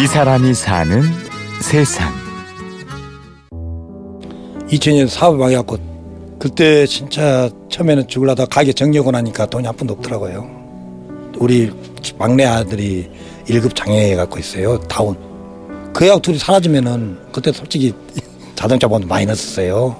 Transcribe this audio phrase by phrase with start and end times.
[0.00, 1.02] 이 사람이 사는
[1.60, 2.12] 세상.
[4.70, 5.76] 2000년 사업을 망해갖고
[6.38, 10.48] 그때 진짜 처음에는 죽을라다 가게 정리하고 나니까 돈이 한 푼도 없더라고요.
[11.38, 11.72] 우리
[12.16, 13.10] 막내 아들이
[13.46, 14.78] 1급 장애 갖고 있어요.
[14.82, 15.16] 다운.
[15.92, 17.92] 그 애하고 둘이 사라지면은 그때 솔직히
[18.54, 19.96] 자동차 보험도 많이 넣었어요.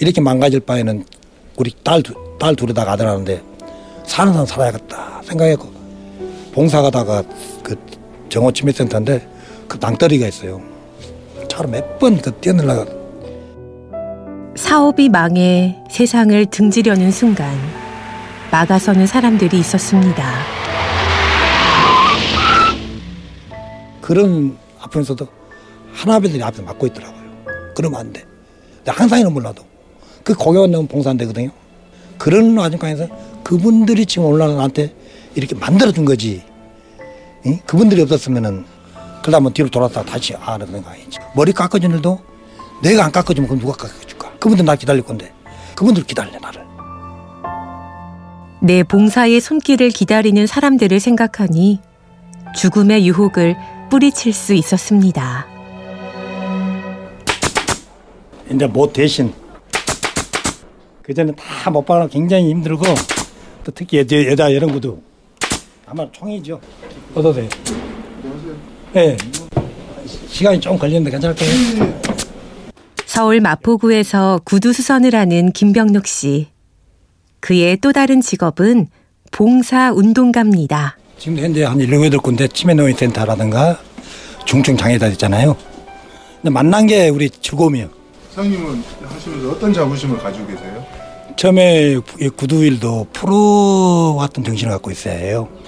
[0.00, 1.04] 이렇게 망가질 바에는
[1.56, 3.42] 우리 딸, 두- 딸 둘에다가 아들 하는데
[4.06, 5.68] 사는 사람 살아야겠다 생각했고
[6.52, 7.22] 봉사가다가
[7.62, 7.76] 그
[8.30, 9.28] 정호 치매센터인데
[9.68, 10.62] 그 낭떠러기가 있어요.
[11.48, 12.86] 차로 몇 번 그 뛰어내려가
[14.56, 17.50] 사업이 망해 세상을 등지려는 순간
[18.50, 20.24] 막아서는 사람들이 있었습니다.
[24.00, 25.26] 그런 아프면서도
[25.92, 27.20] 하나별들이 앞에서 막고 있더라고요.
[27.74, 28.24] 그러면 안 돼.
[28.78, 29.62] 근데 항상이는 몰라도
[30.24, 31.50] 그 고객원 너무 봉사 안 되거든요.
[32.18, 33.06] 그런 와중간에서
[33.44, 34.94] 그분들이 지금 나한테
[35.34, 36.42] 이렇게 만들어준 거지.
[37.46, 37.58] 응?
[37.66, 38.64] 그분들이 없었으면은
[39.22, 41.18] 그다음에 뒤로 돌아서 다시 아, 라는 생각이지.
[41.34, 42.18] 머리 깎아준 일도
[42.82, 44.32] 내가 안 깎아주면 그럼 누가 깎아줄까?
[44.38, 45.32] 그분들 나 기다릴 건데
[45.74, 46.64] 그분들 기다려 나를.
[48.62, 51.80] 내 봉사의 손길을 기다리는 사람들을 생각하니
[52.56, 53.56] 죽음의 유혹을
[53.90, 55.46] 뿌리칠 수 있었습니다.
[58.52, 59.32] 이제 뭐 대신
[61.02, 62.84] 그 전에 다 못 받아 굉장히 힘들고
[63.64, 65.00] 또 특히 여자, 여자 이런 것도
[65.86, 66.60] 아마 총이죠.
[67.14, 67.48] 어서 오세요.
[68.92, 69.16] 네.
[70.28, 71.50] 시간이 좀 걸리는데 괜찮을까요?
[73.04, 76.48] 서울 마포구에서 구두 수선을 하는 김병록 씨.
[77.40, 78.88] 그의 또 다른 직업은
[79.32, 80.96] 봉사 운동가입니다.
[81.18, 83.78] 지금 현재 한 7, 8군데 치매노인센터라든가
[84.44, 85.56] 중증 장애자 있잖아요.
[86.36, 87.88] 근데 만난 게 우리 즐거움이에요.
[88.30, 90.79] 사장님은 하시면서 어떤 자부심을 가지고 계세요?
[91.40, 94.90] 처음에 이 구두일도 프로 같은 정신을 갖고.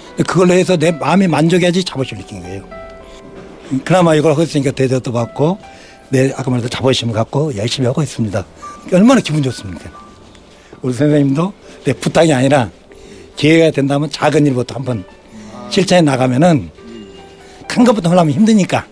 [0.09, 2.63] 근데 그걸로 해서 내 마음이 만족해야지 자부심을 느낀 거예요.
[3.83, 5.57] 그나마 이걸 하고 있으니까 대접도 받고
[6.09, 8.45] 내 아까 말했던 자부심을 갖고 열심히 하고 있습니다.
[8.93, 9.89] 얼마나 기분 좋습니까?
[10.83, 11.53] 우리 선생님도
[11.85, 12.69] 내 부탁이 아니라
[13.35, 15.03] 기회가 된다면 작은 일부터 한번
[15.71, 16.69] 실천해 나가면은
[17.67, 18.85] 큰 것부터 하려면 힘드니까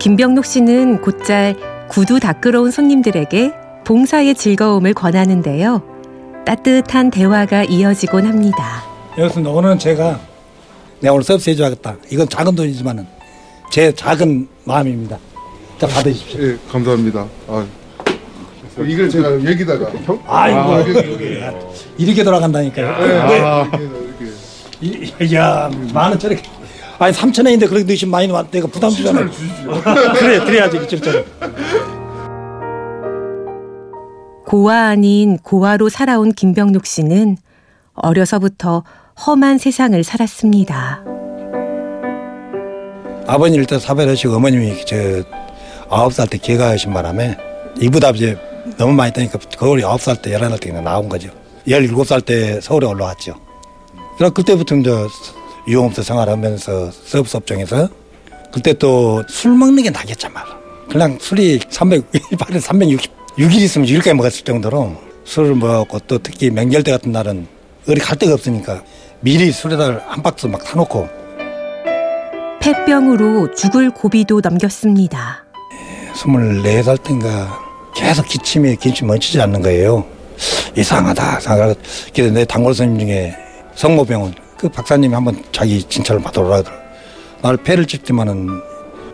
[0.00, 5.80] 김병록 씨는 곧잘 구두 닦으러 온 손님들에게 봉사의 즐거움을 권하는데요.
[6.44, 8.82] 따뜻한 대화가 이어지곤 합니다.
[9.16, 10.18] 여기서 오늘은 제가
[10.98, 11.96] 내가 오늘 서비스 해줘야겠다.
[12.10, 13.06] 이건 작은 돈이지만은
[13.70, 15.18] 제 작은 마음입니다.
[15.78, 16.42] 자 받으십시오.
[16.42, 17.26] 예, 감사합니다.
[17.46, 17.64] 아,
[18.84, 19.86] 이걸 제가 여기다가
[20.26, 21.40] 아이고 아, 여기, 여기.
[21.96, 22.88] 이렇게 돌아간다니까요.
[22.88, 23.84] 아, 이렇게,
[24.80, 25.24] 이렇게.
[25.30, 26.42] 이- 야 만원 저렇게
[26.98, 29.30] 아니 3천 원인데 그렇게 넣으시면 많이 왔 내가 부담 주잖아요.
[30.18, 31.24] 그래 그래야지 이쪽처럼.
[34.46, 37.36] 고아 아닌 고아로 살아온 김병록 씨는
[37.94, 38.84] 어려서부터
[39.26, 41.02] 험한 세상을 살았습니다.
[43.26, 44.96] 아버님 일단 사별하시고 어머님이 저
[45.90, 47.36] 아홉 살 때 개가하신 바람에
[47.80, 48.38] 이부답 이제
[48.76, 51.28] 너무 많이 따니까 거울이 아홉 살 때 열한 살 때 나온 거죠.
[51.66, 53.34] 열일곱 살 때 서울에 올라왔죠.
[54.16, 54.90] 그래서 그때부터 이제
[55.66, 57.88] 유흥업소 생활하면서 서브업종에서
[58.52, 60.44] 그때 또 술 먹는 게 나겠잖아.
[60.88, 66.82] 그냥 술이 300, 8에 360 6일 있으면 6일까지 먹었을 정도로 술을 먹었고 또 특히 명절
[66.82, 67.46] 때 같은 날은
[67.88, 68.82] 어디 갈 데가 없으니까
[69.20, 71.08] 미리 술에다 한 박스 막 사놓고
[72.60, 75.44] 폐병으로 죽을 고비도 넘겼습니다.
[76.14, 77.60] 24살 때인가
[77.94, 80.04] 계속 기침이 기침 멈추지 않는 거예요.
[80.76, 81.40] 이상하다.
[81.40, 81.74] 생각하고
[82.14, 83.36] 그래서 내 단골 선생님 중에
[83.74, 86.62] 성모병원 그 박사님이 한번 자기 진찰을 받으러
[87.42, 88.48] 날 폐를 찍지만은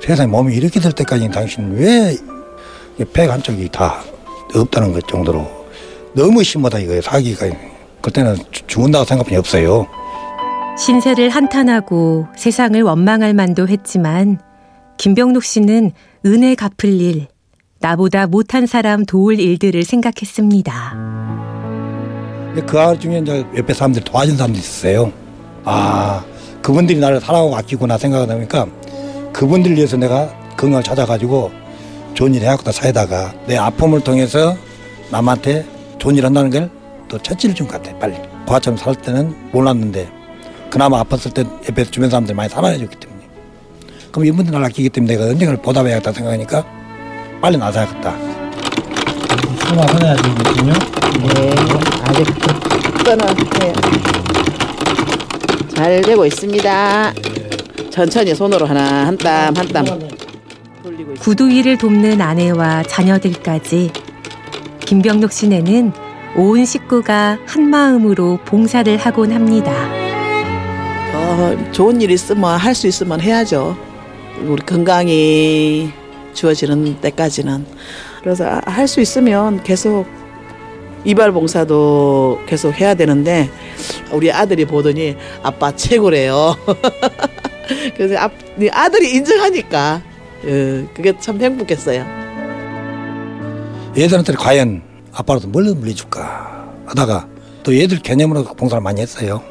[0.01, 2.17] 세상에 몸이 이렇게 될 때까지 당신 왜
[3.13, 4.03] 폐 한쪽이 다
[4.55, 5.47] 없다는 것 정도로
[6.15, 7.47] 너무 심하다 이거예요 사기가
[8.01, 9.87] 그때는 죽- 죽는다고 생각이 없어요.
[10.79, 14.41] 신세를 한탄하고 세상을 원망할 만도 했지만
[14.99, 15.93] 김병록 씨는
[16.27, 17.27] 은혜 갚을 일,
[17.81, 20.95] 나보다 못한 사람 도울 일들을 생각했습니다.
[22.67, 25.13] 그 와중에 이제 옆에 사람들이 도와준 사람도 있었어요.
[25.65, 26.23] 아,
[26.61, 28.67] 그분들이 나를 사랑하고 아끼구나 생각하다 보니까
[29.33, 31.51] 그분들 위해서 내가 건강을 찾아가지고
[32.23, 34.57] 좋은 일 해야겠다 사회다가 내 아픔을 통해서
[35.11, 35.67] 남한테
[35.99, 38.15] 좋은 일 한다는 걸또 첫째를 준 것 같아, 빨리.
[38.47, 40.09] 고아처럼 살 때는 몰랐는데
[40.71, 43.23] 그나마 아팠을 때 옆에 주변 사람들이 많이 사랑해줬기 때문에.
[44.13, 46.65] 그럼 이분들 나를 아끼기 때문에 내가 언젠가 보답해야겠다 생각하니까
[47.41, 48.15] 빨리 나서야겠다.
[49.67, 50.73] 수마 하나야 되거든요.
[51.35, 51.55] 네,
[52.05, 52.25] 아직
[53.05, 53.35] 끊어요.
[55.75, 57.13] 잘 되고 있습니다.
[57.91, 60.12] 천천히 손으로 하나 한 땀 한 땀.
[61.21, 63.91] 구두 일을 돕는 아내와 자녀들까지
[64.81, 65.93] 김병록 씨네는
[66.37, 69.73] 온 식구가 한 마음으로 봉사를 하곤 합니다.
[71.15, 73.77] 어, 좋은 일 있으면 할 수 있으면 해야죠.
[74.47, 75.91] 우리 건강이
[76.35, 77.65] 주어지는 때까지는.
[78.21, 80.07] 그래서 할 수 있으면 계속
[81.05, 83.51] 이발 봉사도 계속 해야 되는데
[84.13, 86.57] 우리 아들이 보더니 아빠 최고래요.
[87.97, 90.12] 그래서 아, 네 아들이 인정하니까 어,
[90.43, 92.05] 그게 참 행복했어요.
[93.97, 97.29] 얘들한테 과연 아빠로서 뭘 물려줄까 하다가
[97.63, 99.43] 또 얘들 개념으로 봉사를 많이 했어요.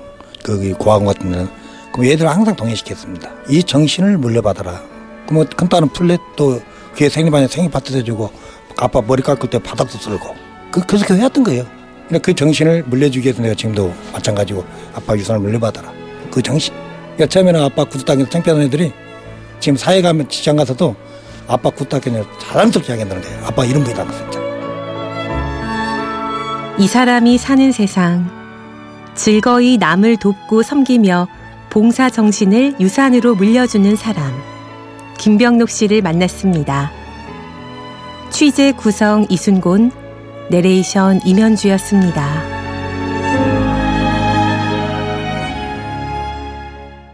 [0.44, 1.48] 거기 고아원 같은 데는.
[1.94, 3.30] 그럼 얘들을 항상 동의시켰습니다.
[3.50, 4.82] 이 정신을 물려받아라.
[5.28, 6.62] 그러면 큰딸은 플랫 또
[6.94, 8.32] 그게 생리반에 생리파트 해주고
[8.78, 10.36] 아빠 머리 깎을 때 바닥도 쓸고
[10.72, 11.66] 그, 그렇게 해왔던 거예요.
[12.08, 15.94] 근데 그 정신을 물려주기 위해서 내가 지금도 마찬가지고 아빠 유산을 물려받아라.
[16.32, 16.74] 그 정신.
[17.14, 18.92] 그러니까 처음에는 아빠 구두닦이서 창피하던 애들이
[19.62, 20.96] 지금 사회 가면 직장 가서도
[21.48, 23.46] 아빠 구두닦이는 자랑스럽게 하겠다는 거예요.
[23.46, 24.42] 아빠 이름 부여다고 진짜.
[26.78, 28.30] 이 사람이 사는 세상.
[29.14, 31.28] 즐거이 남을 돕고 섬기며
[31.70, 34.34] 봉사 정신을 유산으로 물려주는 사람.
[35.18, 36.92] 김병록 씨를 만났습니다.
[38.32, 39.92] 취재 구성 이순곤,
[40.50, 42.51] 내레이션 임현주였습니다.